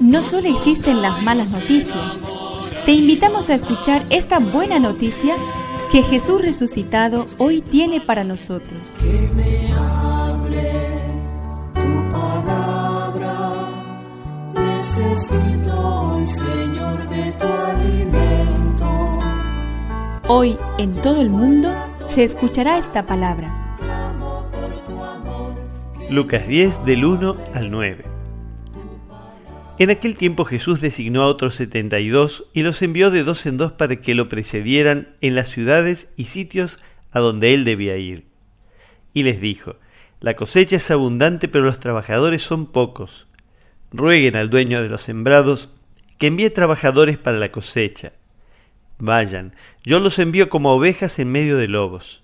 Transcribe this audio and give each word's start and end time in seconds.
No 0.00 0.22
solo 0.22 0.48
existen 0.48 1.02
las 1.02 1.22
malas 1.22 1.50
noticias, 1.50 2.18
te 2.84 2.92
invitamos 2.92 3.50
a 3.50 3.54
escuchar 3.54 4.02
esta 4.10 4.38
buena 4.38 4.78
noticia 4.78 5.36
que 5.90 6.02
Jesús 6.02 6.42
resucitado 6.42 7.26
hoy 7.38 7.60
tiene 7.62 8.00
para 8.00 8.24
nosotros. 8.24 8.96
Que 9.00 9.30
me 9.34 9.72
hable 9.72 10.72
tu 11.74 12.12
palabra, 12.12 13.68
necesito 14.54 16.14
hoy, 16.14 16.26
Señor, 16.26 17.08
de 17.08 17.32
tu 17.32 17.46
alimento. 17.46 19.18
Hoy 20.28 20.56
en 20.78 20.92
todo 20.92 21.20
el 21.20 21.30
mundo 21.30 21.72
se 22.06 22.24
escuchará 22.24 22.78
esta 22.78 23.06
palabra. 23.06 23.63
Lucas 26.10 26.46
10 26.46 26.84
del 26.84 27.06
1 27.06 27.36
al 27.54 27.70
9. 27.70 28.04
En 29.78 29.90
aquel 29.90 30.16
tiempo 30.16 30.44
Jesús 30.44 30.82
designó 30.82 31.22
a 31.22 31.26
otros 31.26 31.54
setenta 31.54 31.98
y 31.98 32.08
dos 32.08 32.44
y 32.52 32.62
los 32.62 32.82
envió 32.82 33.10
de 33.10 33.24
dos 33.24 33.46
en 33.46 33.56
dos 33.56 33.72
para 33.72 33.96
que 33.96 34.14
lo 34.14 34.28
precedieran 34.28 35.16
en 35.22 35.34
las 35.34 35.48
ciudades 35.48 36.12
y 36.16 36.24
sitios 36.24 36.78
a 37.10 37.20
donde 37.20 37.54
él 37.54 37.64
debía 37.64 37.96
ir. 37.96 38.26
Y 39.14 39.22
les 39.22 39.40
dijo, 39.40 39.76
La 40.20 40.36
cosecha 40.36 40.76
es 40.76 40.90
abundante, 40.90 41.48
pero 41.48 41.64
los 41.64 41.80
trabajadores 41.80 42.42
son 42.42 42.66
pocos. 42.66 43.26
Rueguen 43.90 44.36
al 44.36 44.50
dueño 44.50 44.82
de 44.82 44.90
los 44.90 45.02
sembrados 45.02 45.70
que 46.18 46.26
envíe 46.26 46.50
trabajadores 46.50 47.16
para 47.16 47.38
la 47.38 47.50
cosecha. 47.50 48.12
Vayan, 48.98 49.54
yo 49.84 49.98
los 50.00 50.18
envío 50.18 50.50
como 50.50 50.74
ovejas 50.74 51.18
en 51.18 51.32
medio 51.32 51.56
de 51.56 51.68
lobos. 51.68 52.23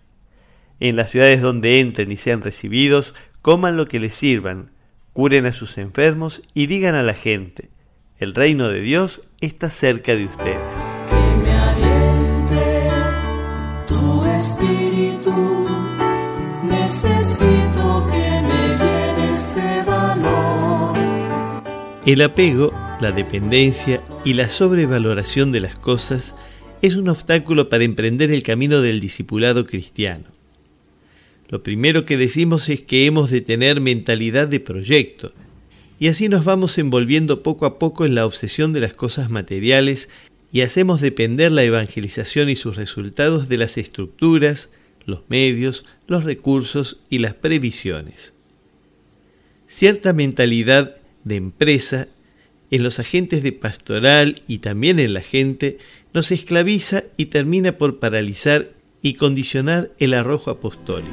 En 0.81 0.95
las 0.95 1.11
ciudades 1.11 1.41
donde 1.41 1.79
entren 1.79 2.11
y 2.11 2.17
sean 2.17 2.41
recibidos, 2.41 3.13
coman 3.43 3.77
lo 3.77 3.87
que 3.87 3.99
les 3.99 4.15
sirvan, 4.15 4.71
curen 5.13 5.45
a 5.45 5.53
sus 5.53 5.77
enfermos 5.77 6.41
y 6.55 6.65
digan 6.65 6.95
a 6.95 7.03
la 7.03 7.13
gente, 7.13 7.69
el 8.17 8.33
reino 8.33 8.67
de 8.67 8.81
Dios 8.81 9.21
está 9.41 9.69
cerca 9.69 10.15
de 10.15 10.25
ustedes. 10.25 10.57
Que 11.07 11.37
me 11.43 11.51
aliente 11.51 12.89
tu 13.87 14.25
espíritu, 14.25 15.67
necesito 16.63 18.07
que 18.11 18.41
me 18.41 19.33
este 19.33 19.83
valor. 19.85 20.97
El 22.07 22.21
apego, 22.23 22.73
la 22.99 23.11
dependencia 23.11 24.01
y 24.25 24.33
la 24.33 24.49
sobrevaloración 24.49 25.51
de 25.51 25.59
las 25.59 25.77
cosas 25.77 26.35
es 26.81 26.95
un 26.95 27.07
obstáculo 27.07 27.69
para 27.69 27.83
emprender 27.83 28.31
el 28.31 28.41
camino 28.41 28.81
del 28.81 28.99
discipulado 28.99 29.67
cristiano. 29.67 30.40
Lo 31.51 31.61
primero 31.63 32.05
que 32.05 32.17
decimos 32.17 32.69
es 32.69 32.81
que 32.81 33.05
hemos 33.05 33.29
de 33.29 33.41
tener 33.41 33.81
mentalidad 33.81 34.47
de 34.47 34.61
proyecto, 34.61 35.33
y 35.99 36.07
así 36.07 36.29
nos 36.29 36.45
vamos 36.45 36.79
envolviendo 36.79 37.43
poco 37.43 37.67
a 37.67 37.77
poco 37.77 38.05
en 38.05 38.15
la 38.15 38.25
obsesión 38.25 38.73
de 38.73 38.79
las 38.79 38.93
cosas 38.93 39.29
materiales 39.29 40.09
y 40.51 40.61
hacemos 40.61 40.99
depender 40.99 41.51
la 41.51 41.63
evangelización 41.63 42.49
y 42.49 42.55
sus 42.55 42.75
resultados 42.75 43.49
de 43.49 43.57
las 43.57 43.77
estructuras, 43.77 44.71
los 45.05 45.21
medios, 45.29 45.85
los 46.07 46.23
recursos 46.23 47.01
y 47.09 47.19
las 47.19 47.35
previsiones. 47.35 48.33
Cierta 49.67 50.11
mentalidad 50.11 50.95
de 51.23 51.35
empresa 51.35 52.07
en 52.71 52.81
los 52.81 52.99
agentes 52.99 53.43
de 53.43 53.51
pastoral 53.51 54.41
y 54.47 54.57
también 54.57 54.99
en 54.99 55.13
la 55.13 55.21
gente 55.21 55.77
nos 56.13 56.31
esclaviza 56.31 57.03
y 57.15 57.25
termina 57.27 57.77
por 57.77 57.99
paralizar 57.99 58.71
y 59.01 59.15
condicionar 59.15 59.91
el 59.97 60.13
arrojo 60.13 60.51
apostólico. 60.51 61.11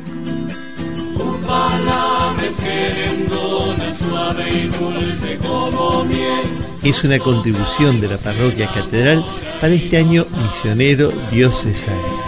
Es 6.83 7.05
una 7.05 7.19
contribución 7.19 8.01
de 8.01 8.09
la 8.09 8.19
parroquia 8.19 8.71
catedral 8.73 9.25
para 9.61 9.73
este 9.73 9.97
año 9.97 10.25
misionero 10.43 11.11
diocesano. 11.31 12.28